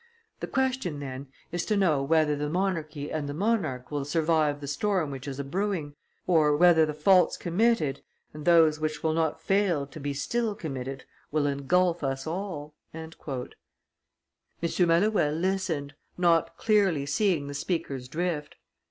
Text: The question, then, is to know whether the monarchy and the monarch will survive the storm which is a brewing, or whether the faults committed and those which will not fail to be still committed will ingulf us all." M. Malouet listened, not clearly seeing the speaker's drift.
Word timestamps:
The 0.39 0.47
question, 0.47 0.99
then, 0.99 1.27
is 1.51 1.63
to 1.65 1.77
know 1.77 2.01
whether 2.01 2.35
the 2.35 2.49
monarchy 2.49 3.11
and 3.11 3.29
the 3.29 3.35
monarch 3.35 3.91
will 3.91 4.03
survive 4.03 4.59
the 4.59 4.65
storm 4.67 5.11
which 5.11 5.27
is 5.27 5.39
a 5.39 5.43
brewing, 5.43 5.93
or 6.25 6.57
whether 6.57 6.87
the 6.87 6.93
faults 6.95 7.37
committed 7.37 8.01
and 8.33 8.43
those 8.43 8.79
which 8.79 9.03
will 9.03 9.13
not 9.13 9.39
fail 9.43 9.85
to 9.85 9.99
be 9.99 10.15
still 10.15 10.55
committed 10.55 11.05
will 11.31 11.43
ingulf 11.45 12.01
us 12.01 12.25
all." 12.25 12.73
M. 12.95 13.11
Malouet 14.63 15.35
listened, 15.35 15.93
not 16.17 16.57
clearly 16.57 17.05
seeing 17.05 17.47
the 17.47 17.53
speaker's 17.53 18.07
drift. 18.07 18.55